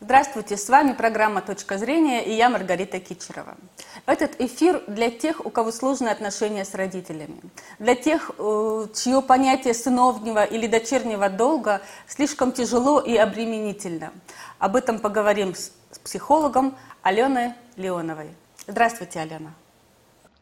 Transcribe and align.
Здравствуйте, 0.00 0.58
с 0.58 0.68
вами 0.68 0.92
программа 0.92 1.40
«Точка 1.40 1.78
зрения» 1.78 2.22
и 2.24 2.34
я 2.34 2.50
Маргарита 2.50 3.00
Кичерова. 3.00 3.56
Этот 4.04 4.38
эфир 4.38 4.84
для 4.86 5.10
тех, 5.10 5.44
у 5.44 5.48
кого 5.50 5.72
сложные 5.72 6.12
отношения 6.12 6.64
с 6.64 6.74
родителями, 6.74 7.40
для 7.78 7.94
тех, 7.94 8.30
э, 8.38 8.86
чье 8.94 9.22
понятие 9.22 9.72
сыновнего 9.72 10.44
или 10.44 10.66
дочернего 10.66 11.30
долга 11.30 11.80
слишком 12.06 12.52
тяжело 12.52 13.00
и 13.00 13.16
обременительно. 13.16 14.12
Об 14.58 14.76
этом 14.76 14.98
поговорим 14.98 15.54
с 15.54 15.72
психологом 16.04 16.76
Аленой 17.02 17.54
Леоновой. 17.76 18.28
Здравствуйте, 18.66 19.20
Алена. 19.20 19.54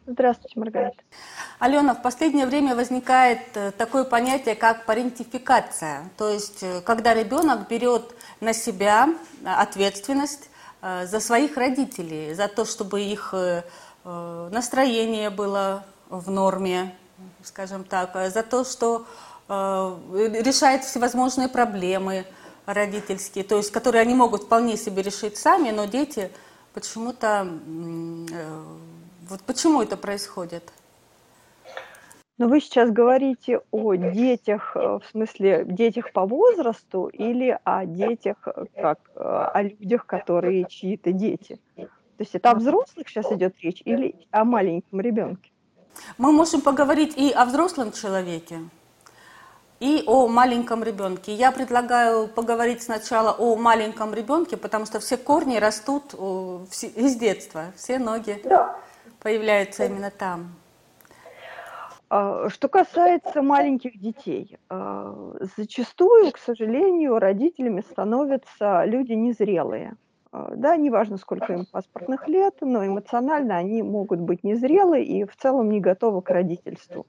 Здравствуйте, 0.07 0.59
Маргарита. 0.59 1.03
Алена, 1.61 1.95
в 1.95 2.03
последнее 2.03 2.46
время 2.46 2.75
возникает 2.75 3.39
э, 3.55 3.71
такое 3.71 4.03
понятие, 4.03 4.57
как 4.57 4.85
парентификация. 4.85 6.11
То 6.17 6.29
есть, 6.29 6.62
э, 6.62 6.80
когда 6.80 7.14
ребенок 7.14 7.68
берет 7.68 8.12
на 8.41 8.53
себя 8.53 9.09
э, 9.09 9.49
ответственность 9.49 10.49
за 11.04 11.21
своих 11.21 11.57
родителей, 11.57 12.35
за 12.35 12.49
то, 12.49 12.64
чтобы 12.64 13.03
их 13.03 13.32
настроение 14.04 15.30
было 15.30 15.85
в 16.08 16.29
норме, 16.29 16.93
скажем 17.44 17.85
так, 17.85 18.16
за 18.32 18.43
то, 18.43 18.64
что 18.64 19.07
решает 19.49 20.82
всевозможные 20.82 21.46
проблемы 21.46 22.27
родительские, 22.66 23.44
то 23.44 23.58
есть, 23.58 23.71
которые 23.71 24.03
они 24.03 24.14
могут 24.16 24.43
вполне 24.43 24.77
себе 24.77 25.03
решить 25.03 25.36
сами, 25.36 25.71
но 25.71 25.85
дети 25.85 26.32
почему-то 26.75 27.46
вот 29.32 29.41
почему 29.45 29.81
это 29.81 29.96
происходит? 29.96 30.63
Но 32.36 32.48
вы 32.48 32.61
сейчас 32.61 32.91
говорите 32.91 33.61
о 33.70 33.95
детях, 33.95 34.72
э, 34.75 34.98
в 34.98 35.03
смысле 35.11 35.64
детях 35.64 36.12
по 36.12 36.27
возрасту 36.27 37.06
или 37.06 37.58
о 37.64 37.86
детях, 37.86 38.36
э, 38.45 38.64
как 38.77 38.98
э, 39.14 39.20
о 39.20 39.62
людях, 39.62 40.05
которые 40.05 40.67
чьи-то 40.67 41.12
дети? 41.12 41.58
То 41.77 41.89
есть 42.19 42.34
это 42.34 42.50
о 42.50 42.55
взрослых 42.55 43.08
сейчас 43.08 43.33
идет 43.33 43.55
речь 43.60 43.80
или 43.86 44.14
о 44.30 44.44
маленьком 44.44 45.00
ребенке? 45.00 45.50
Мы 46.19 46.30
можем 46.33 46.60
поговорить 46.60 47.16
и 47.16 47.30
о 47.30 47.47
взрослом 47.47 47.91
человеке, 47.92 48.58
и 49.80 50.05
о 50.06 50.28
маленьком 50.28 50.84
ребенке. 50.84 51.34
Я 51.34 51.53
предлагаю 51.53 52.28
поговорить 52.28 52.83
сначала 52.83 53.30
о 53.33 53.56
маленьком 53.56 54.12
ребенке, 54.12 54.58
потому 54.58 54.84
что 54.84 55.00
все 55.00 55.16
корни 55.16 55.56
растут 55.56 56.12
из 56.14 57.16
детства, 57.16 57.72
все 57.77 57.98
ноги. 57.98 58.41
Да 58.44 58.78
появляются 59.23 59.87
именно 59.87 60.11
там? 60.11 60.55
А, 62.11 62.51
что 62.51 62.69
касается 62.69 63.42
маленьких 63.42 63.98
детей, 63.98 64.59
а, 64.69 65.34
зачастую, 65.56 66.33
к 66.33 66.39
сожалению, 66.39 67.19
родителями 67.19 67.81
становятся 67.81 68.84
люди 68.84 69.12
незрелые. 69.12 69.97
А, 70.31 70.55
да, 70.55 70.77
неважно, 70.77 71.17
сколько 71.17 71.53
им 71.55 71.65
паспортных 71.65 72.28
лет, 72.28 72.56
но 72.61 72.87
эмоционально 72.87 73.56
они 73.56 73.83
могут 73.83 74.20
быть 74.20 74.45
незрелы 74.45 75.03
и 75.03 75.25
в 75.25 75.34
целом 75.37 75.70
не 75.70 75.81
готовы 75.81 76.20
к 76.23 76.31
родительству. 76.31 77.06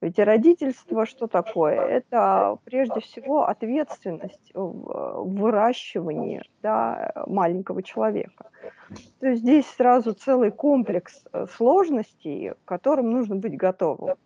Ведь 0.00 0.18
родительство 0.18 1.06
что 1.06 1.26
такое? 1.26 1.80
Это 1.80 2.58
прежде 2.64 3.00
всего 3.00 3.48
ответственность 3.48 4.52
в 4.54 5.24
выращивании 5.24 6.42
да, 6.62 7.12
маленького 7.26 7.82
человека. 7.82 8.50
То 9.18 9.28
есть 9.28 9.42
здесь 9.42 9.66
сразу 9.66 10.12
целый 10.12 10.52
комплекс 10.52 11.24
э, 11.32 11.46
сложностей, 11.56 12.50
к 12.50 12.64
которым 12.64 13.10
нужно 13.10 13.36
быть 13.36 13.56
готовым. 13.56 14.16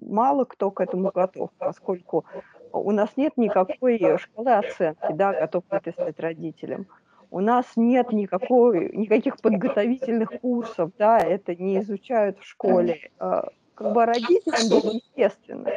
Мало 0.00 0.44
кто 0.44 0.70
к 0.70 0.80
этому 0.80 1.10
готов, 1.12 1.50
поскольку 1.58 2.24
у 2.72 2.90
нас 2.90 3.10
нет 3.16 3.36
никакой 3.36 3.98
шкалы 4.18 4.54
оценки, 4.54 5.12
да, 5.12 5.32
готов 5.32 5.64
ли 5.70 5.80
ты 5.84 5.92
стать 5.92 6.18
родителем. 6.18 6.86
У 7.30 7.40
нас 7.40 7.64
нет 7.76 8.12
никакой, 8.12 8.90
никаких 8.92 9.40
подготовительных 9.40 10.40
курсов, 10.40 10.90
да, 10.98 11.18
это 11.18 11.54
не 11.54 11.78
изучают 11.80 12.38
в 12.38 12.44
школе 12.44 13.10
э, 13.18 13.42
как 13.76 13.92
бы 13.92 14.04
родителям 14.04 14.68
было 14.68 14.90
естественно. 14.92 15.70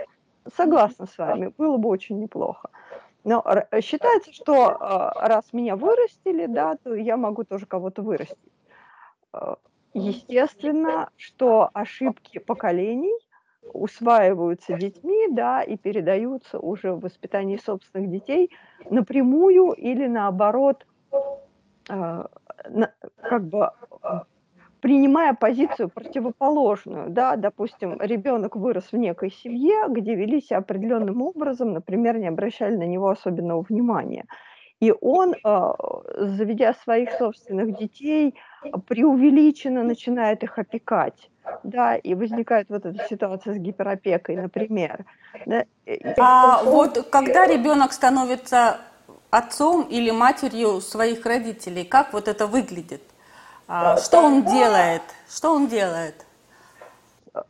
Согласна 0.55 1.05
с 1.05 1.17
вами, 1.17 1.53
было 1.57 1.77
бы 1.77 1.89
очень 1.89 2.19
неплохо. 2.19 2.69
Но 3.23 3.43
считается, 3.81 4.33
что 4.33 4.77
а, 4.79 5.27
раз 5.27 5.51
меня 5.51 5.75
вырастили, 5.75 6.45
да, 6.47 6.77
то 6.77 6.95
я 6.95 7.17
могу 7.17 7.43
тоже 7.43 7.65
кого-то 7.65 8.01
вырастить. 8.01 8.37
А, 9.33 9.57
естественно, 9.93 11.09
что 11.17 11.69
ошибки 11.73 12.39
поколений 12.39 13.13
усваиваются 13.73 14.73
детьми, 14.73 15.27
да, 15.29 15.61
и 15.61 15.75
передаются 15.77 16.57
уже 16.57 16.93
в 16.93 17.01
воспитании 17.01 17.57
собственных 17.57 18.09
детей 18.09 18.51
напрямую 18.89 19.73
или 19.73 20.07
наоборот, 20.07 20.87
как 21.85 22.29
бы 23.43 23.71
принимая 24.81 25.33
позицию 25.33 25.89
противоположную, 25.89 27.09
да, 27.09 27.35
допустим, 27.35 27.99
ребенок 28.01 28.55
вырос 28.55 28.91
в 28.91 28.97
некой 28.97 29.31
семье, 29.31 29.85
где 29.89 30.15
вели 30.15 30.41
себя 30.41 30.57
определенным 30.57 31.21
образом, 31.21 31.73
например, 31.73 32.17
не 32.17 32.27
обращали 32.27 32.75
на 32.75 32.85
него 32.85 33.09
особенного 33.09 33.61
внимания. 33.61 34.25
И 34.79 34.93
он, 35.01 35.35
а, 35.43 35.75
заведя 36.17 36.73
своих 36.73 37.11
собственных 37.11 37.77
детей, 37.77 38.35
преувеличенно 38.87 39.83
начинает 39.83 40.43
их 40.43 40.57
опекать. 40.57 41.29
Да, 41.63 41.95
и 41.95 42.13
возникает 42.13 42.69
вот 42.69 42.85
эта 42.85 43.03
ситуация 43.09 43.55
с 43.55 43.57
гиперопекой, 43.57 44.35
например. 44.35 45.05
Да. 45.45 45.65
А 46.17 46.63
вот 46.63 47.07
когда 47.09 47.45
ребенок 47.47 47.91
становится 47.91 48.77
отцом 49.31 49.83
или 49.89 50.11
матерью 50.11 50.79
своих 50.79 51.25
родителей, 51.25 51.83
как 51.83 52.13
вот 52.13 52.27
это 52.27 52.47
выглядит? 52.47 53.01
А, 53.71 53.97
что 53.97 54.21
он 54.21 54.43
делает? 54.45 55.03
Что 55.29 55.53
он 55.53 55.67
делает? 55.67 56.25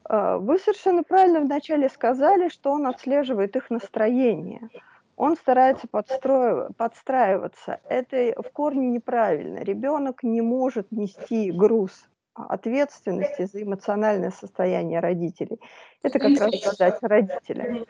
А, 0.03 0.37
вы 0.37 0.59
совершенно 0.59 1.01
правильно 1.03 1.39
вначале 1.39 1.87
сказали, 1.87 2.49
что 2.49 2.71
он 2.71 2.87
отслеживает 2.87 3.55
их 3.55 3.69
настроение. 3.69 4.69
Он 5.15 5.37
старается 5.37 5.87
подстраиваться. 5.87 7.79
Это 7.87 8.41
в 8.41 8.51
корне 8.51 8.89
неправильно. 8.89 9.59
Ребенок 9.59 10.21
не 10.23 10.41
может 10.41 10.91
нести 10.91 11.51
груз 11.51 11.91
ответственности 12.33 13.45
за 13.45 13.63
эмоциональное 13.63 14.31
состояние 14.31 14.99
родителей. 14.99 15.59
Это 16.03 16.19
как 16.19 16.37
раз 16.37 16.51
задача 16.63 17.07
родителя. 17.07 17.85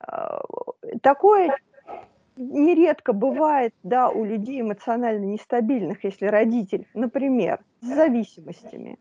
А, 0.00 0.42
такое 1.02 1.58
нередко 2.36 3.12
бывает, 3.12 3.74
да, 3.82 4.10
у 4.10 4.24
людей 4.24 4.60
эмоционально 4.60 5.24
нестабильных, 5.24 6.04
если 6.04 6.26
родитель, 6.26 6.86
например, 6.94 7.60
с 7.80 7.86
зависимостями, 7.86 8.98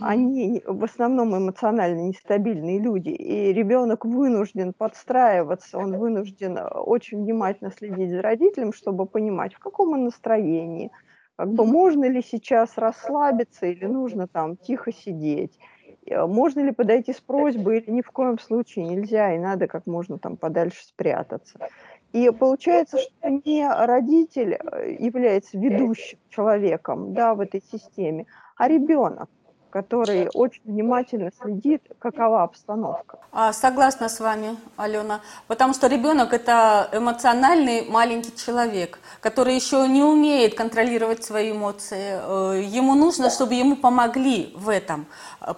они 0.00 0.62
в 0.64 0.84
основном 0.84 1.36
эмоционально 1.36 2.08
нестабильные 2.08 2.78
люди, 2.78 3.10
и 3.10 3.52
ребенок 3.52 4.06
вынужден 4.06 4.72
подстраиваться, 4.72 5.76
он 5.76 5.98
вынужден 5.98 6.56
э, 6.56 6.66
очень 6.66 7.18
внимательно 7.22 7.70
следить 7.70 8.10
за 8.10 8.22
родителем, 8.22 8.72
чтобы 8.72 9.04
понимать, 9.04 9.52
в 9.52 9.58
каком 9.58 9.92
он 9.92 10.04
настроении, 10.04 10.90
как 11.36 11.52
бы 11.52 11.66
можно 11.66 12.06
ли 12.08 12.22
сейчас 12.22 12.78
расслабиться 12.78 13.66
или 13.66 13.84
нужно 13.84 14.26
там 14.26 14.56
тихо 14.56 14.92
сидеть, 14.94 15.58
э, 16.06 16.24
можно 16.24 16.60
ли 16.60 16.72
подойти 16.72 17.12
с 17.12 17.20
просьбой 17.20 17.80
или 17.80 17.90
ни 17.90 18.00
в 18.00 18.10
коем 18.12 18.38
случае 18.38 18.86
нельзя, 18.86 19.34
и 19.34 19.38
надо 19.38 19.66
как 19.66 19.86
можно 19.86 20.18
там 20.18 20.38
подальше 20.38 20.82
спрятаться. 20.86 21.68
И 22.16 22.30
получается, 22.30 22.96
что 22.96 23.28
не 23.28 23.68
родитель 23.68 24.54
э, 24.54 24.96
является 24.98 25.58
ведущим 25.58 26.18
человеком 26.30 27.12
да, 27.12 27.34
в 27.34 27.40
этой 27.40 27.62
системе, 27.70 28.24
а 28.56 28.68
ребенок 28.68 29.28
который 29.70 30.28
очень 30.32 30.62
внимательно 30.64 31.30
следит, 31.40 31.82
какова 31.98 32.42
обстановка. 32.42 33.18
А, 33.32 33.52
согласна 33.52 34.08
с 34.08 34.20
вами, 34.20 34.56
Алена, 34.76 35.20
потому 35.46 35.74
что 35.74 35.86
ребенок 35.88 36.32
это 36.32 36.88
эмоциональный 36.92 37.88
маленький 37.88 38.34
человек, 38.34 38.98
который 39.20 39.54
еще 39.54 39.86
не 39.88 40.02
умеет 40.02 40.54
контролировать 40.54 41.24
свои 41.24 41.52
эмоции. 41.52 42.18
Э, 42.22 42.62
ему 42.64 42.94
нужно, 42.94 43.30
чтобы 43.30 43.54
ему 43.54 43.76
помогли 43.76 44.52
в 44.56 44.68
этом, 44.68 45.06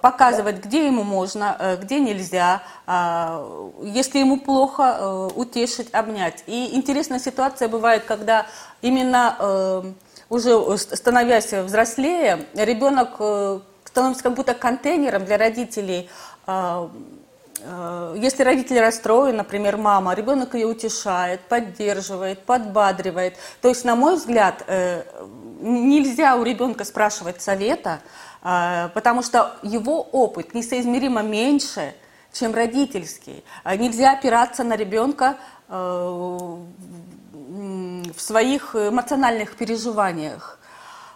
показывать, 0.02 0.64
где 0.64 0.87
ему 0.87 1.02
можно, 1.02 1.56
э, 1.58 1.76
где 1.76 2.00
нельзя, 2.00 2.62
а, 2.87 3.70
если 3.82 4.19
ему 4.19 4.40
плохо, 4.40 4.96
э, 4.99 5.28
утешить, 5.37 5.93
обнять. 5.94 6.44
И 6.46 6.75
интересная 6.75 7.19
ситуация 7.19 7.69
бывает, 7.69 8.05
когда 8.05 8.46
именно 8.82 9.94
уже 10.31 10.76
становясь 10.76 11.52
взрослее, 11.52 12.46
ребенок 12.55 13.20
становится 13.98 14.22
как 14.22 14.34
будто 14.34 14.54
контейнером 14.54 15.24
для 15.24 15.36
родителей. 15.36 16.08
А, 16.46 16.88
а, 17.64 18.14
если 18.14 18.44
родители 18.44 18.78
расстроены, 18.78 19.38
например, 19.38 19.76
мама, 19.76 20.14
ребенок 20.14 20.54
ее 20.54 20.66
утешает, 20.66 21.40
поддерживает, 21.40 22.44
подбадривает. 22.44 23.34
То 23.60 23.68
есть, 23.68 23.84
на 23.84 23.96
мой 23.96 24.14
взгляд, 24.14 24.62
э, 24.68 25.02
нельзя 25.60 26.36
у 26.36 26.44
ребенка 26.44 26.84
спрашивать 26.84 27.42
совета, 27.42 27.98
а, 28.40 28.90
потому 28.94 29.22
что 29.22 29.56
его 29.64 30.00
опыт 30.00 30.54
несоизмеримо 30.54 31.22
меньше, 31.22 31.92
чем 32.32 32.54
родительский. 32.54 33.42
Нельзя 33.64 34.12
опираться 34.12 34.62
на 34.62 34.76
ребенка 34.76 35.38
э, 35.68 36.56
в 38.14 38.20
своих 38.20 38.76
эмоциональных 38.76 39.56
переживаниях. 39.56 40.58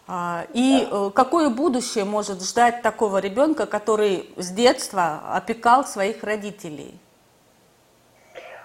А, 0.07 0.47
и 0.53 0.89
э, 0.91 1.11
какое 1.15 1.49
будущее 1.49 2.05
может 2.05 2.43
ждать 2.43 2.83
такого 2.83 3.19
ребенка, 3.19 3.67
который 3.67 4.31
с 4.37 4.51
детства 4.51 5.21
опекал 5.33 5.85
своих 5.85 6.25
родителей? 6.25 6.99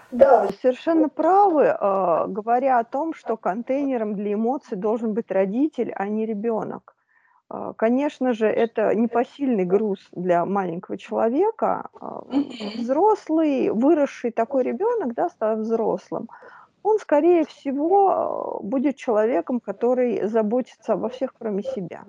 Да, 0.10 0.48
совершенно 0.62 1.10
правы, 1.10 1.63
э, 1.63 2.25
говоря 2.28 2.80
о 2.80 2.84
том, 2.84 3.13
что 3.13 3.38
контейнером 3.38 4.16
для 4.16 4.34
эмоций 4.34 4.78
должен 4.78 5.13
быть 5.13 5.30
родитель, 5.30 5.92
а 5.95 6.07
не 6.07 6.25
ребенок. 6.25 6.95
Э, 7.51 7.74
конечно 7.78 8.34
же, 8.34 8.48
это 8.48 8.95
непосильный 8.95 9.66
груз 9.66 10.00
для 10.13 10.44
маленького 10.44 10.98
человека. 10.98 11.89
Взрослый, 12.78 13.69
выросший 13.69 14.31
такой 14.31 14.63
ребенок, 14.63 15.13
да, 15.13 15.30
став 15.30 15.60
взрослым, 15.60 16.30
он, 16.83 17.00
скорее 17.00 17.45
всего, 17.45 18.59
будет 18.63 18.95
человеком, 18.95 19.59
который 19.59 20.27
заботится 20.27 20.94
обо 20.94 21.09
всех, 21.09 21.33
кроме 21.38 21.63
себя. 21.63 22.06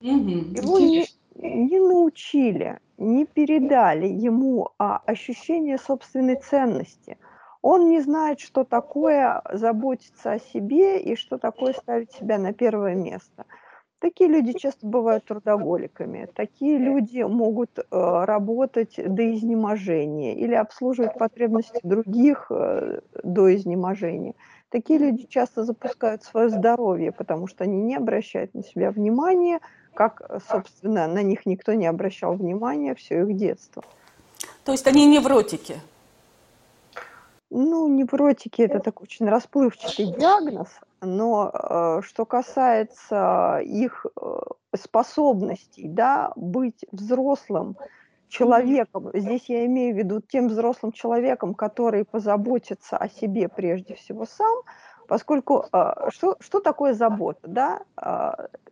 Его 0.00 0.78
не, 0.78 1.06
не 1.34 1.80
научили, 1.80 2.78
не 2.98 3.26
передали 3.26 4.06
ему 4.06 4.70
а, 4.78 4.98
ощущение 5.06 5.78
собственной 5.78 6.36
ценности. 6.36 7.18
Он 7.62 7.88
не 7.88 8.00
знает, 8.00 8.40
что 8.40 8.64
такое 8.64 9.42
заботиться 9.52 10.32
о 10.32 10.38
себе 10.38 11.00
и 11.00 11.16
что 11.16 11.38
такое 11.38 11.72
ставить 11.72 12.12
себя 12.12 12.38
на 12.38 12.52
первое 12.52 12.94
место– 12.94 13.46
Такие 13.98 14.28
люди 14.28 14.52
часто 14.52 14.86
бывают 14.86 15.24
трудоголиками. 15.24 16.28
Такие 16.34 16.76
люди 16.78 17.22
могут 17.22 17.78
э, 17.78 17.82
работать 17.90 18.94
до 18.96 19.34
изнеможения 19.34 20.34
или 20.34 20.54
обслуживать 20.54 21.16
потребности 21.16 21.80
других 21.82 22.46
э, 22.50 23.00
до 23.22 23.54
изнеможения. 23.54 24.34
Такие 24.68 24.98
люди 24.98 25.26
часто 25.26 25.64
запускают 25.64 26.22
свое 26.22 26.50
здоровье, 26.50 27.12
потому 27.12 27.46
что 27.46 27.64
они 27.64 27.80
не 27.80 27.96
обращают 27.96 28.52
на 28.54 28.62
себя 28.62 28.90
внимания, 28.90 29.60
как, 29.94 30.42
собственно, 30.50 31.06
на 31.06 31.22
них 31.22 31.46
никто 31.46 31.72
не 31.74 31.86
обращал 31.86 32.34
внимания 32.34 32.94
все 32.94 33.22
их 33.22 33.36
детство. 33.36 33.84
То 34.64 34.72
есть 34.72 34.86
они 34.86 35.06
невротики? 35.06 35.76
Ну, 37.50 37.86
невротики– 37.88 38.62
это 38.62 38.80
такой 38.80 39.04
очень 39.04 39.28
расплывчатый 39.28 40.06
диагноз, 40.06 40.68
но 41.04 41.50
э, 41.52 42.00
что 42.02 42.24
касается 42.24 43.60
их 43.62 44.06
э, 44.20 44.36
способностей, 44.76 45.88
да, 45.88 46.32
быть 46.36 46.84
взрослым 46.92 47.76
человеком, 48.28 49.10
здесь 49.14 49.44
я 49.48 49.66
имею 49.66 49.94
в 49.94 49.98
виду 49.98 50.20
тем 50.20 50.48
взрослым 50.48 50.92
человеком, 50.92 51.54
который 51.54 52.04
позаботится 52.04 52.96
о 52.96 53.08
себе 53.08 53.48
прежде 53.48 53.94
всего 53.94 54.24
сам, 54.26 54.62
поскольку 55.06 55.66
э, 55.72 56.08
что, 56.10 56.36
что 56.40 56.60
такое 56.60 56.94
забота, 56.94 57.46
да? 57.46 57.80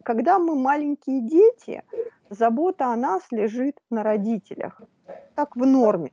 Когда 0.02 0.40
мы 0.40 0.56
маленькие 0.56 1.20
дети, 1.20 1.84
забота 2.28 2.92
о 2.92 2.96
нас 2.96 3.22
лежит 3.30 3.76
на 3.90 4.02
родителях, 4.02 4.80
так 5.36 5.54
в 5.54 5.64
норме 5.64 6.10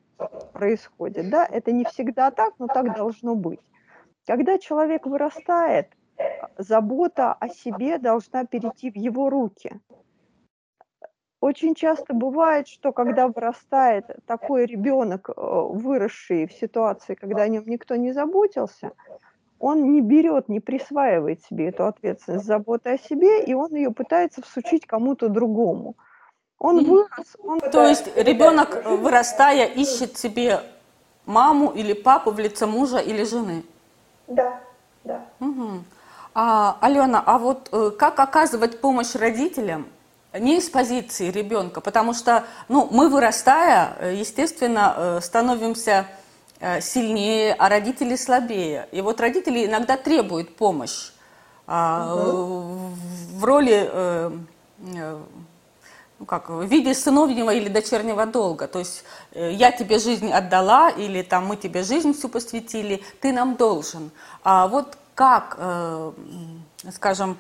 происходит, 0.54 1.30
да? 1.30 1.45
Это 1.45 1.71
не 1.71 1.86
всегда 1.86 2.30
так, 2.30 2.54
но 2.60 2.68
так 2.68 2.95
должно 2.95 3.36
быть. 3.36 3.62
Когда 4.27 4.60
человек 4.60 5.07
вырастает, 5.07 5.88
забота 6.57 7.33
о 7.33 7.50
себе 7.50 7.98
должна 7.98 8.45
перейти 8.45 8.92
в 8.92 8.95
его 8.95 9.30
руки. 9.30 9.80
Очень 11.42 11.74
часто 11.74 12.13
бывает, 12.13 12.68
что 12.68 12.92
когда 12.92 13.27
вырастает 13.27 14.06
такой 14.25 14.66
ребенок, 14.66 15.30
э, 15.30 15.33
выросший 15.36 16.48
в 16.48 16.54
ситуации, 16.54 17.16
когда 17.16 17.44
о 17.44 17.48
нем 17.48 17.63
никто 17.66 17.95
не 17.95 18.12
заботился, 18.12 18.92
он 19.57 19.94
не 19.94 20.01
берет, 20.01 20.50
не 20.50 20.60
присваивает 20.60 21.42
себе 21.44 21.69
эту 21.69 21.86
ответственность 21.86 22.45
заботы 22.45 22.92
о 22.92 22.98
себе, 22.98 23.44
и 23.44 23.54
он 23.54 23.74
ее 23.74 23.92
пытается 23.92 24.42
всучить 24.42 24.86
кому-то 24.86 25.30
другому. 25.30 25.95
Он 26.60 26.83
вырос. 26.83 27.38
Он 27.42 27.60
То 27.60 27.88
есть 27.88 28.16
ребенок, 28.18 28.83
вырастая, 28.86 29.66
ищет 29.66 30.18
себе 30.18 30.60
маму 31.25 31.71
или 31.71 31.94
папу 31.94 32.31
в 32.31 32.39
лице 32.39 32.66
мужа 32.66 32.98
или 32.98 33.24
жены? 33.24 33.63
Да, 34.27 34.60
да. 35.06 35.25
Угу. 35.39 35.83
А, 36.34 36.78
Алена, 36.81 37.24
а 37.26 37.38
вот 37.40 37.70
э, 37.72 37.92
как 37.98 38.20
оказывать 38.20 38.81
помощь 38.81 39.16
родителям 39.16 39.88
не 40.38 40.58
из 40.60 40.70
позиции 40.70 41.31
ребенка, 41.31 41.81
потому 41.81 42.14
что, 42.14 42.46
ну, 42.68 42.88
мы 42.92 43.10
вырастая, 43.10 43.96
э, 44.00 44.16
естественно, 44.16 44.94
э, 44.96 45.20
становимся 45.22 46.08
сильнее, 46.81 47.54
а 47.54 47.70
родители 47.70 48.18
слабее. 48.18 48.90
И 48.92 49.00
вот 49.00 49.22
родители 49.22 49.66
иногда 49.66 49.96
требуют 49.96 50.58
помощь 50.58 51.12
угу. 51.66 52.92
в 53.36 53.44
роли, 53.46 53.90
ну 54.78 56.26
как, 56.26 56.50
в 56.50 56.66
виде 56.66 56.94
сыновнего 56.94 57.52
или 57.52 57.70
дочернего 57.70 58.26
долга. 58.26 58.68
То 58.68 58.80
есть 58.80 59.06
я 59.34 59.72
тебе 59.72 60.00
жизнь 60.00 60.34
отдала, 60.34 60.90
или 60.90 61.22
там 61.22 61.48
мы 61.48 61.56
тебе 61.56 61.81
жизнь 61.81 62.14
всю 62.14 62.28
посвятили, 62.28 63.02
ты 63.22 63.31
нам 63.31 63.56
должен. 63.56 64.12
А 64.44 64.68
вот 64.68 64.98
как, 65.19 65.57
э, 65.60 66.12
скажем, 66.92 67.39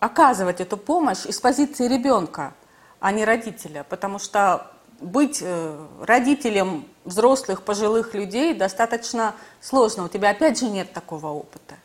оказывать 0.00 0.60
эту 0.60 0.76
помощь 0.76 1.26
из 1.26 1.38
позиции 1.38 1.86
ребенка, 1.86 2.54
а 2.98 3.12
не 3.12 3.24
родителя. 3.24 3.86
Потому 3.88 4.18
что 4.18 4.66
быть 5.00 5.40
э, 5.44 5.78
родителем 6.00 6.84
взрослых, 7.04 7.62
пожилых 7.62 8.14
людей 8.14 8.52
достаточно 8.52 9.36
сложно. 9.60 10.06
У 10.06 10.08
тебя 10.08 10.30
опять 10.30 10.58
же 10.58 10.68
нет 10.68 10.92
такого 10.92 11.28
опыта. 11.28 11.76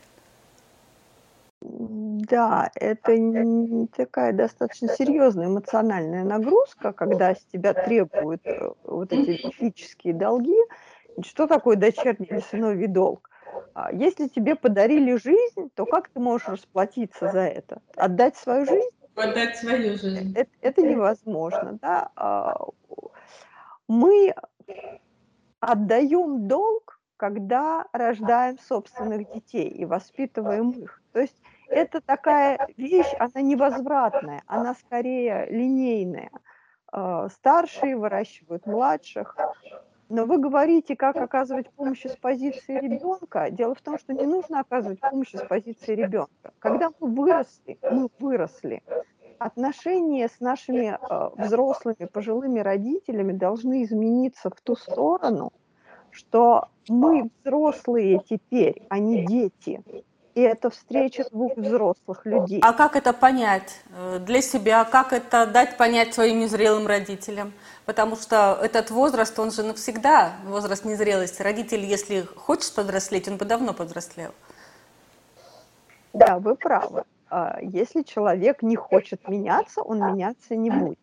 Да, 1.61 2.71
это 2.73 3.15
такая 3.95 4.33
достаточно 4.33 4.87
серьезная 4.87 5.45
эмоциональная 5.45 6.23
нагрузка, 6.23 6.91
когда 6.91 7.35
с 7.35 7.43
тебя 7.53 7.75
требуют 7.75 8.41
э, 8.47 8.71
вот 8.83 9.13
эти 9.13 9.45
мифические 9.45 10.15
долги. 10.15 10.57
Что 11.21 11.45
такое 11.45 11.75
дочерний 11.75 12.29
или 12.31 12.39
сыновий 12.39 12.87
долг? 12.87 13.29
А 13.77 13.91
если 13.91 14.27
тебе 14.27 14.55
подарили 14.55 15.17
жизнь, 15.17 15.69
то 15.75 15.85
как 15.85 16.09
ты 16.09 16.19
можешь 16.19 16.47
расплатиться 16.47 17.31
за 17.31 17.41
это? 17.41 17.79
Отдать 17.95 18.35
свою 18.35 18.65
жизнь? 18.65 18.89
Отдать 19.15 19.55
свою 19.55 19.99
жизнь. 19.99 20.33
Это, 20.35 20.49
это 20.61 20.81
невозможно. 20.81 21.77
Да? 21.79 22.09
А, 22.15 22.57
мы 23.87 24.33
отдаем 25.59 26.47
долг, 26.47 26.99
когда 27.17 27.85
рождаем 27.93 28.57
собственных 28.57 29.31
детей 29.31 29.69
и 29.69 29.85
воспитываем 29.85 30.71
их. 30.71 30.99
То 31.11 31.19
есть 31.19 31.39
это 31.67 32.01
такая 32.01 32.67
вещь, 32.77 33.13
она 33.19 33.43
невозвратная, 33.43 34.41
она 34.47 34.73
скорее 34.73 35.45
линейная. 35.51 36.31
А, 36.91 37.29
старшие 37.29 37.95
выращивают 37.95 38.65
младших, 38.65 39.35
но 40.09 40.25
вы 40.25 40.37
говорите, 40.37 40.95
как 40.95 41.17
оказывать 41.17 41.69
помощь 41.71 42.05
с 42.05 42.15
позиции 42.15 42.79
ребенка. 42.79 43.49
Дело 43.51 43.75
в 43.75 43.81
том, 43.81 43.97
что 43.97 44.13
не 44.13 44.25
нужно 44.25 44.61
оказывать 44.61 44.99
помощь 44.99 45.33
с 45.33 45.43
позиции 45.45 45.95
ребенка. 45.95 46.53
Когда 46.59 46.89
мы 46.99 47.09
выросли, 47.09 47.77
мы 47.81 48.09
выросли. 48.19 48.81
Отношения 49.39 50.27
с 50.27 50.39
нашими 50.39 50.97
э, 50.97 51.29
взрослыми, 51.37 52.05
пожилыми 52.11 52.59
родителями 52.59 53.33
должны 53.33 53.83
измениться 53.83 54.49
в 54.49 54.59
ту 54.61 54.75
сторону, 54.75 55.51
что 56.09 56.69
мы 56.89 57.29
взрослые 57.43 58.21
теперь, 58.27 58.81
а 58.89 58.97
не 58.97 59.25
дети. 59.25 59.83
И 60.37 60.41
это 60.41 60.69
встреча 60.69 61.25
двух 61.31 61.57
взрослых 61.57 62.25
людей. 62.25 62.59
А 62.61 62.73
как 62.73 62.95
это 62.95 63.11
понять 63.11 63.81
э, 63.89 64.19
для 64.19 64.41
себя? 64.41 64.85
Как 64.85 65.11
это 65.11 65.47
дать 65.47 65.77
понять 65.77 66.13
своим 66.13 66.39
незрелым 66.39 66.85
родителям? 66.85 67.53
потому 67.87 68.17
что 68.17 68.59
этот 68.61 68.91
возраст, 68.91 69.39
он 69.39 69.49
же 69.49 69.63
навсегда, 69.63 70.33
возраст 70.45 70.83
незрелости. 70.85 71.41
Родитель, 71.41 71.85
если 71.85 72.21
хочет 72.35 72.75
повзрослеть, 72.75 73.29
он 73.29 73.37
бы 73.37 73.45
давно 73.45 73.73
повзрослел. 73.73 74.31
Да, 76.13 76.37
вы 76.37 76.55
правы. 76.55 77.03
А, 77.29 77.57
если 77.61 78.01
человек 78.03 78.61
не 78.61 78.75
хочет 78.75 79.27
меняться, 79.29 79.81
он 79.81 79.99
меняться 79.99 80.55
не 80.55 80.69
будет. 80.69 80.99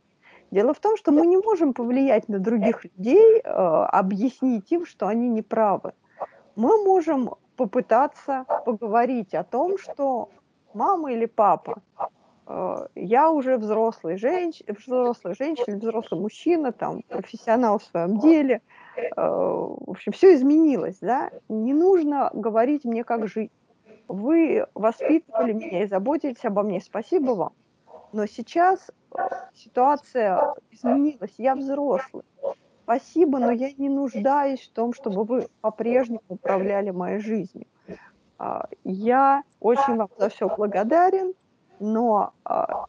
Дело 0.51 0.75
в 0.75 0.79
том, 0.79 0.99
что 0.99 1.11
мы 1.11 1.27
не 1.27 1.39
можем 1.39 1.73
повлиять 1.73 2.29
на 2.29 2.39
других 2.39 2.85
людей, 2.85 3.41
а, 3.45 3.87
объяснить 3.87 4.71
им, 4.71 4.85
что 4.85 5.07
они 5.07 5.31
не 5.31 5.41
правы. 5.41 5.95
Мы 6.55 6.85
можем 6.85 7.35
попытаться 7.57 8.45
поговорить 8.65 9.35
о 9.35 9.45
том, 9.45 9.79
что 9.79 10.29
мама 10.73 11.13
или 11.13 11.27
папа, 11.27 11.83
Э, 12.47 12.87
я 12.95 13.31
уже 13.31 13.57
взрослый 13.57 14.17
женщ... 14.17 14.61
взрослая 14.67 15.35
женщина, 15.35 15.77
взрослый 15.77 16.21
мужчина, 16.21 16.73
там, 16.73 17.03
профессионал 17.09 17.79
в 17.79 17.85
своем 17.85 18.19
деле. 18.19 18.61
Э, 18.97 19.03
в 19.17 19.91
общем, 19.91 20.13
все 20.13 20.35
изменилось, 20.35 20.99
да. 21.01 21.31
Не 21.49 21.73
нужно 21.73 22.31
говорить 22.33 22.85
мне, 22.85 23.05
как 23.05 23.29
жить. 23.29 23.51
Вы 24.09 24.67
воспитывали 24.75 25.53
меня 25.53 25.85
и 25.85 25.87
заботились 25.87 26.45
обо 26.45 26.63
мне, 26.63 26.81
спасибо 26.81 27.33
вам. 27.33 27.53
Но 28.13 28.27
сейчас 28.27 28.91
ситуация 29.55 30.55
изменилась, 30.71 31.35
я 31.39 31.55
взрослый. 31.57 32.25
Спасибо, 32.85 33.39
но 33.39 33.51
я 33.51 33.71
не 33.79 33.89
нуждаюсь 33.89 34.61
в 34.61 34.73
том, 34.73 34.93
чтобы 34.93 35.25
вы 35.25 35.49
по-прежнему 35.63 36.23
управляли 36.29 36.91
моей 36.91 37.19
жизнью. 37.19 37.67
А, 38.39 38.69
я 38.85 39.43
очень 39.59 39.97
вам 39.97 40.09
за 40.19 40.29
все 40.29 40.55
благодарен, 40.55 41.33
но 41.81 42.35
а, 42.45 42.85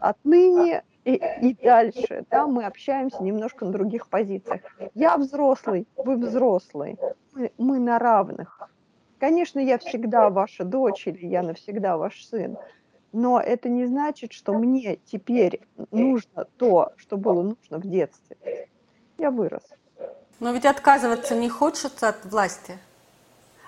отныне 0.00 0.82
и, 1.04 1.22
и 1.42 1.54
дальше, 1.54 2.24
да, 2.28 2.48
мы 2.48 2.64
общаемся 2.64 3.22
немножко 3.22 3.64
на 3.64 3.70
других 3.70 4.08
позициях. 4.08 4.62
Я 4.94 5.16
взрослый, 5.16 5.86
вы 5.96 6.16
взрослый, 6.16 6.98
мы, 7.32 7.52
мы 7.56 7.78
на 7.78 8.00
равных. 8.00 8.68
Конечно, 9.20 9.60
я 9.60 9.78
всегда 9.78 10.28
ваша 10.28 10.64
дочь 10.64 11.06
или 11.06 11.24
я 11.24 11.42
навсегда 11.42 11.96
ваш 11.96 12.26
сын, 12.26 12.58
но 13.12 13.40
это 13.40 13.68
не 13.68 13.86
значит, 13.86 14.32
что 14.32 14.54
мне 14.54 14.96
теперь 15.04 15.60
нужно 15.92 16.46
то, 16.56 16.92
что 16.96 17.16
было 17.16 17.42
нужно 17.42 17.78
в 17.78 17.86
детстве. 17.88 18.36
Я 19.18 19.30
вырос. 19.30 19.62
Но 20.40 20.52
ведь 20.52 20.66
отказываться 20.66 21.34
не 21.34 21.48
хочется 21.48 22.08
от 22.08 22.24
власти. 22.24 22.78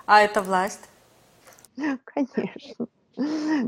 А 0.05 0.21
это 0.21 0.41
власть? 0.41 0.89
Конечно. 2.05 2.87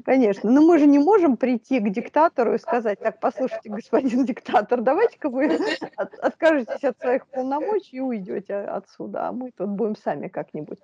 Конечно. 0.06 0.50
Но 0.50 0.62
мы 0.62 0.78
же 0.78 0.86
не 0.86 1.00
можем 1.00 1.36
прийти 1.36 1.80
к 1.80 1.90
диктатору 1.90 2.54
и 2.54 2.60
сказать, 2.60 3.00
так, 3.00 3.20
послушайте, 3.20 3.70
господин 3.70 4.26
диктатор, 4.26 4.82
давайте-ка 4.82 5.30
вы 5.30 5.60
от, 5.98 6.14
откажетесь 6.20 6.84
от 6.84 6.98
своих 7.00 7.28
полномочий 7.28 7.98
и 7.98 8.00
уйдете 8.00 8.56
отсюда, 8.56 9.28
а 9.28 9.32
мы 9.32 9.52
тут 9.52 9.70
будем 9.70 9.96
сами 9.96 10.28
как-нибудь. 10.30 10.80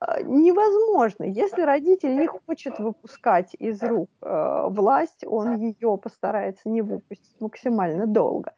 А, 0.00 0.22
невозможно. 0.22 1.24
Если 1.24 1.62
родитель 1.62 2.16
не 2.16 2.26
хочет 2.26 2.78
выпускать 2.78 3.54
из 3.58 3.82
рук 3.82 4.10
э, 4.22 4.66
власть, 4.70 5.24
он 5.24 5.56
ее 5.56 5.96
постарается 5.96 6.68
не 6.68 6.82
выпустить 6.82 7.40
максимально 7.40 8.06
долго. 8.06 8.52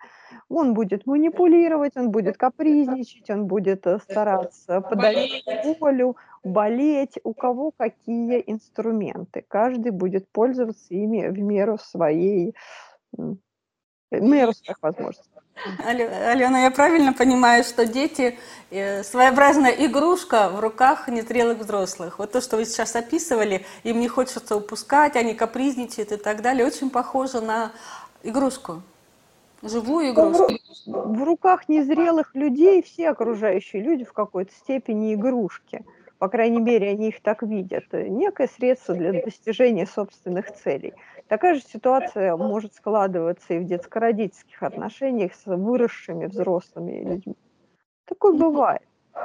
Он 0.49 0.75
будет 0.75 1.07
манипулировать, 1.07 1.97
он 1.97 2.11
будет 2.11 2.37
капризничать, 2.37 3.31
он 3.31 3.47
будет 3.47 3.87
э, 3.87 3.99
стараться 3.99 4.81
подавить 4.81 5.45
волю, 5.81 6.17
болеть, 6.45 7.19
у 7.25 7.35
кого 7.35 7.73
какие 7.77 8.43
инструменты. 8.47 9.45
Каждый 9.49 9.93
будет 9.93 10.29
пользоваться 10.31 10.95
ими 10.95 11.29
в 11.29 11.39
меру 11.39 11.79
своей, 11.79 12.55
в 13.13 13.37
меру 14.11 14.53
своих 14.53 14.83
возможностей. 14.83 15.31
Алена, 15.87 16.65
я 16.65 16.71
правильно 16.71 17.13
понимаю, 17.13 17.65
что 17.65 17.87
дети 17.87 18.39
э, 18.71 19.03
своеобразная 19.03 19.73
игрушка 19.73 20.51
в 20.51 20.61
руках 20.61 21.09
незрелых 21.09 21.59
взрослых. 21.59 22.19
Вот 22.19 22.33
то, 22.33 22.41
что 22.41 22.57
вы 22.57 22.67
сейчас 22.67 22.95
описывали, 22.95 23.65
им 23.83 23.99
не 24.01 24.09
хочется 24.09 24.55
упускать, 24.57 25.17
они 25.17 25.35
капризничают 25.35 26.13
и 26.13 26.17
так 26.17 26.43
далее, 26.43 26.67
очень 26.67 26.91
похоже 26.91 27.41
на 27.41 27.73
игрушку, 28.23 28.83
живую 29.69 30.11
игрушку. 30.11 30.53
В 30.87 31.23
руках 31.25 31.69
незрелых 31.69 32.35
людей 32.35 32.83
все 32.83 33.11
окружающие 33.11 33.83
люди 33.83 34.05
в 34.05 34.13
какой-то 34.13 34.53
степени 34.53 35.15
игрушки 35.15 35.85
по 36.19 36.29
крайней 36.29 36.61
мере, 36.61 36.91
они 36.91 37.09
их 37.09 37.21
так 37.21 37.43
видят, 37.43 37.85
некое 37.93 38.49
средство 38.49 38.95
для 38.95 39.13
достижения 39.13 39.87
собственных 39.87 40.55
целей. 40.55 40.95
Такая 41.29 41.57
же 41.57 41.63
ситуация 41.63 42.37
может 42.37 42.75
складываться 42.75 43.55
и 43.55 43.59
в 43.59 43.65
детско-родительских 43.65 44.63
отношениях 44.63 45.33
с 45.35 45.45
выросшими 45.45 46.27
взрослыми 46.27 47.03
людьми. 47.03 47.37
Такое 48.07 48.33
бывает. 48.33 48.83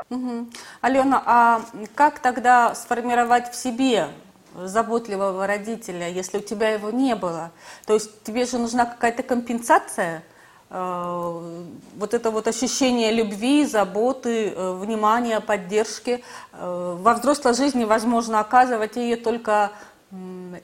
Угу. 0.09 0.47
Алена, 0.81 1.21
а 1.25 1.61
как 1.95 2.19
тогда 2.19 2.73
сформировать 2.75 3.49
в 3.49 3.55
себе 3.55 4.07
заботливого 4.55 5.47
родителя, 5.47 6.09
если 6.09 6.39
у 6.39 6.41
тебя 6.41 6.69
его 6.69 6.89
не 6.89 7.15
было? 7.15 7.51
То 7.85 7.93
есть 7.93 8.23
тебе 8.23 8.45
же 8.45 8.57
нужна 8.57 8.85
какая-то 8.85 9.23
компенсация– 9.23 10.23
вот 10.73 12.13
это 12.13 12.31
вот 12.31 12.47
ощущение 12.47 13.11
любви, 13.11 13.65
заботы, 13.65 14.53
э, 14.55 14.73
внимания, 14.73 15.41
поддержки. 15.41 16.23
Э, 16.53 16.97
во 16.97 17.13
взрослой 17.13 17.53
жизни 17.53 17.83
возможно 17.83 18.39
оказывать 18.39 18.95
ее 18.95 19.17
только 19.17 19.71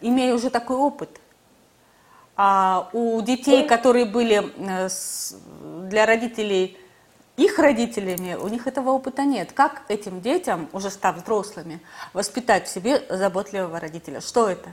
имея 0.01 0.33
уже 0.33 0.49
такой 0.49 0.77
опыт. 0.77 1.09
А 2.35 2.89
у 2.93 3.21
детей, 3.21 3.67
которые 3.67 4.05
были 4.05 4.43
для 5.89 6.05
родителей 6.05 6.77
их 7.37 7.59
родителями, 7.59 8.35
у 8.35 8.47
них 8.47 8.67
этого 8.67 8.89
опыта 8.91 9.23
нет. 9.23 9.51
Как 9.53 9.83
этим 9.89 10.21
детям, 10.21 10.67
уже 10.73 10.89
став 10.89 11.17
взрослыми, 11.17 11.79
воспитать 12.13 12.67
в 12.67 12.69
себе 12.69 13.03
заботливого 13.09 13.79
родителя? 13.79 14.21
Что 14.21 14.49
это? 14.49 14.69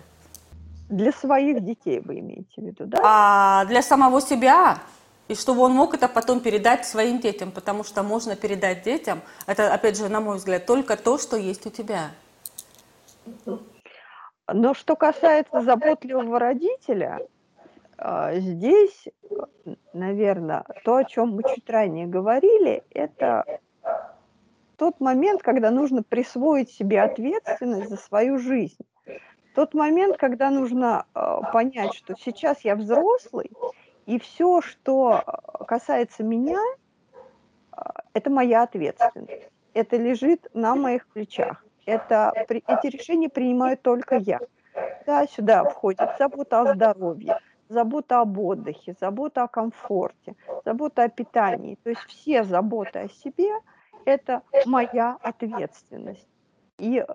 Для 0.88 1.12
своих 1.12 1.64
детей 1.64 2.00
вы 2.00 2.20
имеете 2.20 2.52
в 2.56 2.64
виду, 2.64 2.84
да? 2.86 2.98
А 3.02 3.64
для 3.66 3.82
самого 3.82 4.20
себя 4.20 4.78
и 5.28 5.34
чтобы 5.34 5.60
он 5.60 5.72
мог 5.72 5.94
это 5.94 6.08
потом 6.08 6.40
передать 6.40 6.86
своим 6.86 7.18
детям, 7.18 7.50
потому 7.50 7.84
что 7.84 8.02
можно 8.02 8.36
передать 8.36 8.82
детям, 8.82 9.22
это, 9.46 9.72
опять 9.72 9.96
же, 9.96 10.08
на 10.08 10.20
мой 10.20 10.36
взгляд, 10.36 10.66
только 10.66 10.96
то, 10.96 11.18
что 11.18 11.36
есть 11.36 11.66
у 11.66 11.70
тебя. 11.70 12.10
Но 14.52 14.74
что 14.74 14.96
касается 14.96 15.62
заботливого 15.62 16.38
родителя, 16.38 17.26
а, 17.96 18.34
здесь, 18.34 19.06
наверное, 19.94 20.64
то, 20.84 20.96
о 20.96 21.04
чем 21.04 21.30
мы 21.30 21.42
чуть 21.54 21.68
ранее 21.70 22.06
говорили, 22.06 22.82
это 22.90 23.60
тот 24.76 25.00
момент, 25.00 25.42
когда 25.42 25.70
нужно 25.70 26.02
присвоить 26.02 26.70
себе 26.70 27.00
ответственность 27.00 27.88
за 27.88 27.96
свою 27.96 28.38
жизнь. 28.38 28.76
Тот 29.54 29.72
момент, 29.72 30.18
когда 30.18 30.50
нужно 30.50 31.06
а, 31.14 31.40
понять, 31.52 31.94
что 31.94 32.14
сейчас 32.18 32.60
я 32.60 32.76
взрослый, 32.76 33.50
и 34.06 34.18
все, 34.18 34.60
что 34.60 35.22
э, 35.26 35.64
касается 35.64 36.22
меня, 36.22 36.60
э, 37.72 37.80
это 38.12 38.30
моя 38.30 38.62
ответственность. 38.62 39.50
Это 39.72 39.96
лежит 39.96 40.46
на 40.54 40.74
моих 40.74 41.06
плечах. 41.08 41.64
Это, 41.86 42.32
эти 42.48 42.86
решения 42.86 43.28
принимаю 43.28 43.76
только 43.76 44.16
я. 44.16 44.40
Да, 45.06 45.26
сюда 45.26 45.64
входит 45.64 46.08
забота 46.18 46.60
о 46.60 46.74
здоровье, 46.74 47.38
забота 47.68 48.20
об 48.20 48.38
отдыхе, 48.38 48.94
забота 49.00 49.42
о 49.42 49.48
комфорте, 49.48 50.34
забота 50.64 51.04
о 51.04 51.08
питании. 51.08 51.78
То 51.82 51.90
есть 51.90 52.02
все 52.02 52.44
заботы 52.44 53.00
о 53.00 53.08
себе– 53.08 53.50
это 54.04 54.42
моя 54.66 55.16
ответственность. 55.22 56.28
И, 56.78 57.04
э, 57.06 57.14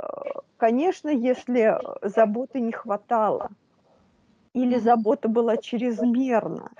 конечно, 0.58 1.10
если 1.10 1.78
заботы 2.02 2.60
не 2.60 2.72
хватало, 2.72 3.50
или 4.54 4.78
забота 4.78 5.28
была 5.28 5.58
чрезмерна, 5.58 6.72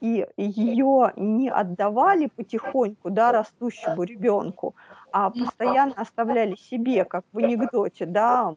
и 0.00 0.26
ее 0.36 1.12
не 1.16 1.50
отдавали 1.50 2.26
потихоньку, 2.34 3.10
да, 3.10 3.32
растущему 3.32 4.02
ребенку, 4.04 4.74
а 5.12 5.30
постоянно 5.30 5.92
оставляли 5.96 6.56
себе, 6.56 7.04
как 7.04 7.24
в 7.32 7.38
анекдоте, 7.38 8.06
да, 8.06 8.54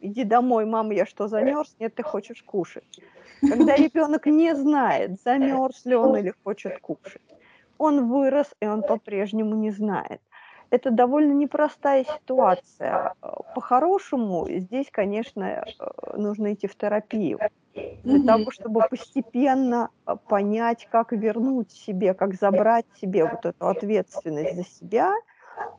иди 0.00 0.24
домой, 0.24 0.64
мама, 0.66 0.94
я 0.94 1.06
что, 1.06 1.28
замерз? 1.28 1.74
Нет, 1.80 1.94
ты 1.94 2.02
хочешь 2.02 2.42
кушать. 2.42 3.00
Когда 3.40 3.76
ребенок 3.76 4.26
не 4.26 4.54
знает, 4.54 5.20
замерз 5.22 5.84
ли 5.84 5.96
он 5.96 6.16
или 6.16 6.32
хочет 6.44 6.78
кушать, 6.80 7.22
он 7.78 8.08
вырос, 8.08 8.54
и 8.60 8.66
он 8.66 8.82
по-прежнему 8.82 9.54
не 9.54 9.70
знает. 9.70 10.20
Это 10.70 10.90
довольно 10.90 11.32
непростая 11.32 12.04
ситуация. 12.04 13.14
По-хорошему, 13.54 14.46
здесь, 14.48 14.88
конечно, 14.90 15.64
нужно 16.16 16.54
идти 16.54 16.66
в 16.66 16.76
терапию 16.76 17.38
для 18.06 18.18
mm 18.18 18.20
того, 18.20 18.50
чтобы 18.50 18.82
постепенно 18.82 19.90
а, 20.04 20.16
понять, 20.16 20.86
как 20.90 21.12
вернуть 21.12 21.72
себе, 21.72 22.14
как 22.14 22.34
забрать 22.34 22.86
себе 22.94 23.26
вот 23.26 23.46
эту 23.46 23.68
ответственность 23.68 24.54
за 24.54 24.64
себя. 24.64 25.12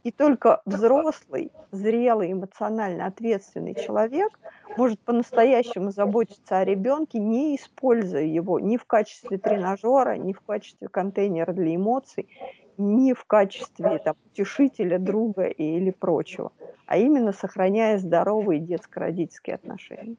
И 0.04 0.12
только 0.12 0.62
взрослый, 0.66 1.54
зрелый, 1.72 2.32
эмоционально 2.32 3.06
ответственный 3.08 3.76
человек 3.76 4.40
может 4.76 5.00
по-настоящему 5.04 5.92
заботиться 5.92 6.60
о 6.60 6.66
ребенке, 6.66 7.20
не 7.20 7.56
используя 7.56 8.24
его 8.24 8.60
ни 8.60 8.78
в 8.78 8.86
качестве 8.86 9.38
тренажера, 9.38 10.18
ни 10.18 10.34
в 10.34 10.42
качестве 10.42 10.88
контейнера 10.88 11.52
для 11.54 11.76
эмоций, 11.76 12.30
ни 12.78 13.14
в 13.14 13.26
качестве 13.26 14.00
там, 14.00 14.16
утешителя, 14.26 15.00
друга 15.00 15.46
или 15.48 15.92
прочего, 15.92 16.52
а 16.86 16.98
именно 16.98 17.34
сохраняя 17.34 17.98
здоровые 17.98 18.62
детско-родительские 18.62 19.56
отношения. 19.56 20.10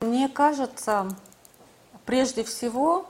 Мне 0.00 0.28
кажется, 0.28 1.08
прежде 2.06 2.42
всего 2.42 3.06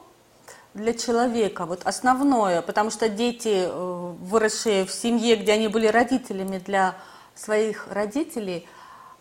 для 0.74 0.92
человека, 0.92 1.64
вот 1.64 1.82
основное, 1.84 2.60
потому 2.60 2.90
что 2.90 3.08
дети, 3.08 3.64
э, 3.66 4.14
выросшие 4.20 4.84
в 4.84 4.90
семье, 4.90 5.36
где 5.36 5.52
они 5.52 5.68
были 5.68 5.86
родителями 5.86 6.58
для 6.58 6.94
своих 7.34 7.88
родителей, 7.90 8.66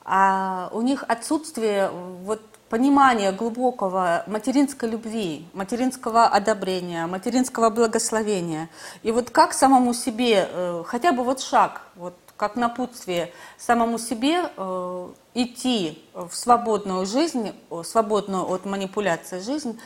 а 0.04 0.70
у 0.74 0.82
них 0.82 1.04
отсутствие 1.08 1.90
вот 1.90 2.42
понимания 2.70 3.32
глубокого 3.32 4.24
материнской 4.28 4.90
любви, 4.90 5.48
материнского 5.54 6.26
одобрения, 6.26 7.08
материнского 7.08 7.70
благословения. 7.70 8.70
И 9.04 9.12
вот 9.12 9.30
как 9.30 9.54
самому 9.54 9.94
себе, 9.94 10.50
э, 10.50 10.84
хотя 10.86 11.14
бы 11.14 11.24
вот 11.24 11.40
шаг, 11.40 11.82
вот 11.96 12.16
как 12.38 12.56
напутствие 12.56 13.32
самому 13.58 13.98
себе 13.98 14.50
э, 14.56 15.10
идти 15.34 16.04
в 16.14 16.32
свободную 16.32 17.06
жизнь, 17.06 17.52
свободную 17.84 18.50
от 18.50 18.66
манипуляции 18.66 19.40
жизнь, 19.40 19.80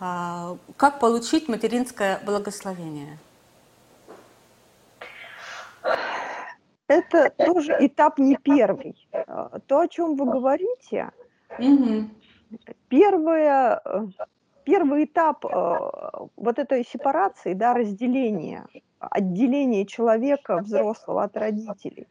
э, 0.00 0.56
как 0.76 1.00
получить 1.00 1.48
материнское 1.48 2.20
благословение? 2.24 3.18
это 6.88 7.30
тоже 7.30 7.76
этап 7.80 8.18
не 8.18 8.36
первый. 8.36 8.96
А, 9.12 9.58
то, 9.66 9.80
о 9.80 9.88
чем 9.88 10.16
вы 10.16 10.26
говорите, 10.26 11.10
угу. 11.58 12.08
первое, 12.88 13.80
э, 13.84 14.06
первый 14.64 15.04
этап 15.04 15.44
э, 15.44 15.78
вот 16.36 16.58
этой 16.58 16.84
сепарации, 16.84 17.54
да, 17.54 17.74
разделения, 17.74 18.66
отделения 18.98 19.86
человека 19.86 20.58
взрослого 20.58 21.24
от 21.24 21.36
родителей, 21.36 22.08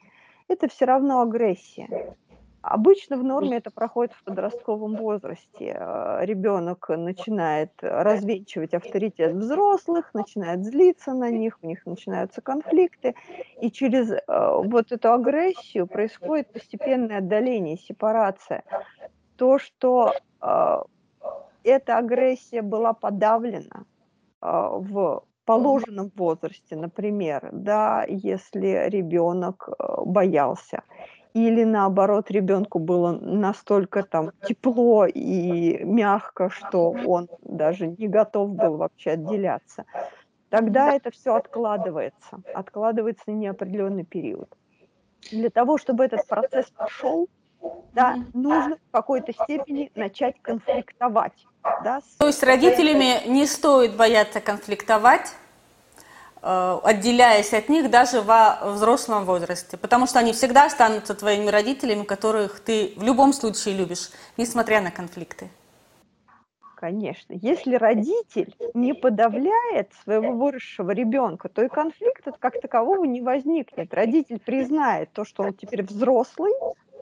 это 0.48 0.68
все 0.68 0.86
равно 0.86 1.22
агрессия. 1.22 2.16
Обычно 2.62 3.18
в 3.18 3.24
норме 3.26 3.58
это 3.58 3.72
проходит 3.72 4.14
в 4.14 4.24
подростковом 4.24 4.96
возрасте. 4.96 5.76
Э, 5.78 6.20
Ребенок 6.22 6.88
начинает 6.90 7.72
развенчивать 7.82 8.74
авторитет 8.74 9.34
взрослых, 9.34 10.14
начинает 10.14 10.64
злиться 10.64 11.14
на 11.14 11.30
них, 11.30 11.58
у 11.62 11.68
них 11.68 11.86
начинаются 11.86 12.42
конфликты, 12.42 13.16
и 13.60 13.70
через 13.70 14.12
э, 14.12 14.20
вот 14.28 14.92
эту 14.92 15.12
агрессию 15.12 15.88
происходит 15.88 16.54
постепенное 16.54 17.18
отдаление, 17.18 17.78
сепарация. 17.78 18.64
То, 19.36 19.58
что 19.58 20.14
эта 21.64 21.98
агрессия 21.98 22.62
была 22.62 22.94
подавлена 22.94 23.86
в 24.42 25.24
положенном 25.46 26.12
возрасте, 26.16 26.76
например, 26.76 27.50
да, 27.52 28.06
если 28.08 28.90
ребенок 28.90 29.70
боялся, 30.06 30.84
или 31.34 31.64
наоборот 31.64 32.32
ребенку 32.32 32.80
было 32.80 33.12
настолько 33.12 34.04
там 34.04 34.32
тепло 34.48 35.06
и 35.06 35.84
мягко, 35.84 36.50
что 36.50 36.92
он 37.06 37.28
даже 37.42 37.88
не 37.88 38.08
готов 38.08 38.52
был 38.56 38.78
вообще 38.78 39.12
отделяться, 39.12 39.86
тогда 40.50 40.94
это 40.94 41.10
все 41.12 41.36
откладывается, 41.36 42.42
откладывается 42.54 43.24
на 43.28 43.34
неопределенный 43.34 44.06
период. 44.06 44.56
Для 45.32 45.50
того, 45.50 45.78
чтобы 45.78 46.06
этот 46.06 46.28
процесс 46.28 46.70
пошел, 46.70 47.28
да, 47.94 48.18
нужно 48.34 48.78
в 48.78 48.92
какой-то 48.92 49.34
степени 49.34 49.92
начать 49.96 50.36
конфликтовать. 50.42 51.46
Да, 51.84 52.02
с... 52.02 52.18
То 52.18 52.28
есть 52.28 52.44
родителями 52.44 53.28
не 53.28 53.46
стоит 53.46 53.96
бояться 53.96 54.42
конфликтовать, 54.42 55.34
Э, 56.46 56.78
отделяясь 56.84 57.54
от 57.54 57.70
них 57.70 57.90
даже 57.90 58.22
во 58.22 58.60
взрослом 58.74 59.24
возрасте, 59.24 59.78
потому 59.78 60.08
что 60.08 60.20
они 60.20 60.34
всегда 60.34 60.66
останутся 60.66 61.16
твоими 61.16 61.48
родителями, 61.48 62.04
которых 62.04 62.60
ты 62.60 62.94
в 62.98 63.04
любом 63.04 63.32
случае 63.32 63.76
любишь, 63.76 64.10
несмотря 64.36 64.82
на 64.82 64.92
конфликты. 64.92 65.48
Конечно. 66.76 67.32
Если 67.32 67.76
родитель 67.76 68.54
не 68.74 68.94
подавляет 68.94 69.94
своего 70.04 70.34
выросшего 70.34 70.92
ребенка, 70.92 71.48
то 71.48 71.64
и 71.64 71.70
конфликта 71.70 72.34
как 72.38 72.60
такового 72.60 73.06
не 73.06 73.22
возникнет. 73.22 73.94
Родитель 73.94 74.42
признает 74.42 75.10
то, 75.14 75.24
что 75.24 75.44
он 75.44 75.54
теперь 75.54 75.84
взрослый, 75.84 76.52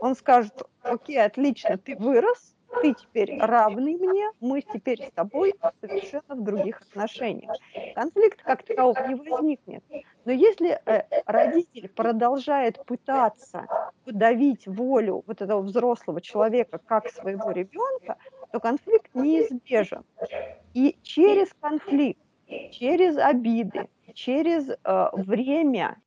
он 0.02 0.16
скажет, 0.16 0.64
окей, 0.82 1.24
отлично, 1.24 1.78
ты 1.78 1.96
вырос, 1.96 2.56
ты 2.82 2.96
теперь 2.96 3.38
равный 3.40 3.96
мне, 3.96 4.32
мы 4.40 4.62
теперь 4.62 5.08
с 5.08 5.12
тобой 5.12 5.54
совершенно 5.80 6.36
в 6.36 6.44
других 6.44 6.82
отношениях. 6.82 7.56
Конфликт 7.94 8.42
как 8.42 8.64
такового 8.64 9.08
не 9.08 9.16
возникнет. 9.16 9.84
Но 10.26 10.32
если 10.32 10.82
э, 10.86 11.04
родитель 11.28 11.88
продолжает 11.90 12.84
пытаться 12.86 13.68
подавить 14.04 14.68
волю 14.68 15.24
вот 15.28 15.42
этого 15.42 15.62
взрослого 15.62 16.20
человека 16.20 16.80
как 16.80 17.08
своего 17.10 17.52
ребенка, 17.52 18.18
то 18.52 18.60
конфликт 18.60 19.14
неизбежен. 19.14 20.04
И 20.74 20.98
через 21.04 21.50
конфликт, 21.60 22.22
через 22.72 23.18
обиды, 23.18 23.88
через 24.16 24.68
э, 24.68 25.10
время 25.14 25.98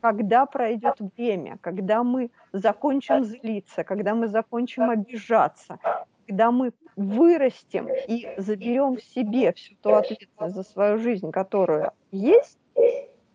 когда 0.00 0.46
пройдет 0.46 0.96
время, 1.16 1.58
когда 1.60 2.02
мы 2.02 2.30
закончим 2.52 3.24
злиться, 3.24 3.84
когда 3.84 4.14
мы 4.14 4.28
закончим 4.28 4.90
обижаться, 4.90 5.78
когда 6.26 6.50
мы 6.50 6.72
вырастем 6.96 7.88
и 8.08 8.28
заберем 8.36 8.96
в 8.96 9.02
себе 9.02 9.52
всю 9.52 9.74
ту 9.76 9.94
ответственность 9.94 10.54
за 10.54 10.62
свою 10.62 10.98
жизнь, 10.98 11.30
которая 11.30 11.92
есть, 12.10 12.58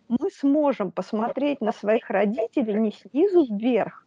мы 0.08 0.30
сможем 0.30 0.90
посмотреть 0.90 1.60
на 1.60 1.72
своих 1.72 2.10
родителей 2.10 2.74
не 2.74 2.92
снизу 2.92 3.46
вверх, 3.46 4.06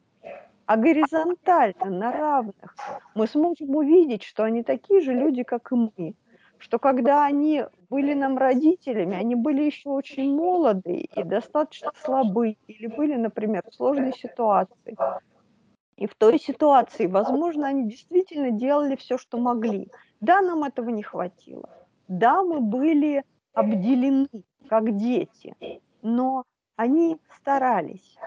а 0.65 0.77
горизонтально, 0.77 1.85
на 1.85 2.11
равных. 2.11 2.75
Мы 3.15 3.27
сможем 3.27 3.75
увидеть, 3.75 4.23
что 4.23 4.43
они 4.43 4.63
такие 4.63 5.01
же 5.01 5.13
люди, 5.13 5.43
как 5.43 5.71
и 5.71 5.75
мы, 5.75 6.13
что 6.59 6.79
когда 6.79 7.25
они 7.25 7.65
были 7.89 8.13
нам 8.13 8.37
родителями, 8.37 9.15
они 9.15 9.35
были 9.35 9.63
еще 9.63 9.89
очень 9.89 10.35
молоды 10.35 11.07
и 11.15 11.23
достаточно 11.23 11.91
слабы, 12.03 12.57
или 12.67 12.87
были, 12.87 13.15
например, 13.15 13.63
в 13.69 13.75
сложной 13.75 14.13
ситуации. 14.13 14.95
И 15.97 16.05
в 16.05 16.15
той 16.15 16.39
ситуации, 16.39 17.07
возможно, 17.07 17.67
они 17.67 17.89
действительно 17.89 18.51
делали 18.51 18.95
все, 18.95 19.17
что 19.17 19.37
могли. 19.37 19.89
Да, 20.21 20.41
нам 20.41 20.63
этого 20.63 20.89
не 20.89 21.03
хватило. 21.03 21.69
Да, 22.07 22.43
мы 22.43 22.59
были 22.59 23.23
обделены, 23.53 24.29
как 24.69 24.95
дети, 24.97 25.55
но 26.01 26.43
они 26.75 27.17
старались. 27.39 28.17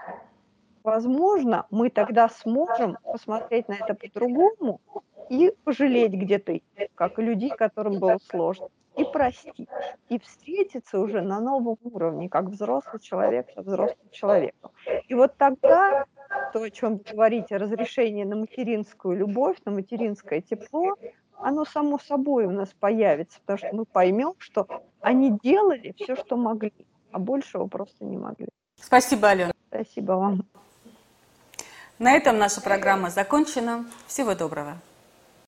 Возможно, 0.83 1.65
мы 1.69 1.89
тогда 1.89 2.27
сможем 2.27 2.97
посмотреть 3.03 3.67
на 3.67 3.75
это 3.75 3.93
по-другому 3.93 4.81
и 5.31 5.53
пожалеть 5.63 6.11
где-то, 6.11 6.59
как 6.95 7.17
и 7.17 7.21
людей, 7.21 7.51
которым 7.51 7.99
было 7.99 8.17
сложно, 8.29 8.67
и 8.97 9.05
простить, 9.05 9.69
и 10.09 10.19
встретиться 10.19 10.99
уже 10.99 11.21
на 11.21 11.39
новом 11.39 11.77
уровне, 11.83 12.27
как 12.27 12.47
взрослый 12.47 12.99
человек 12.99 13.47
со 13.55 13.61
взрослым 13.61 14.09
человеком. 14.11 14.71
И 15.07 15.13
вот 15.13 15.37
тогда 15.37 16.03
то, 16.51 16.61
о 16.61 16.69
чем 16.69 16.97
вы 16.97 17.03
говорите, 17.13 17.55
разрешение 17.55 18.25
на 18.25 18.35
материнскую 18.35 19.17
любовь, 19.17 19.55
на 19.63 19.71
материнское 19.71 20.41
тепло, 20.41 20.95
оно 21.37 21.63
само 21.63 21.97
собой 21.97 22.45
у 22.45 22.51
нас 22.51 22.67
появится, 22.77 23.39
потому 23.39 23.57
что 23.57 23.69
мы 23.73 23.85
поймем, 23.85 24.33
что 24.37 24.67
они 24.99 25.39
делали 25.41 25.95
все, 25.97 26.17
что 26.17 26.35
могли, 26.35 26.73
а 27.13 27.19
большего 27.19 27.67
просто 27.67 28.03
не 28.03 28.17
могли. 28.17 28.49
Спасибо, 28.75 29.29
Алена. 29.29 29.53
Спасибо 29.69 30.11
вам. 30.11 30.45
На 31.99 32.11
этом 32.11 32.37
наша 32.37 32.59
программа 32.59 33.09
закончена. 33.09 33.85
Всего 34.07 34.35
доброго. 34.35 34.75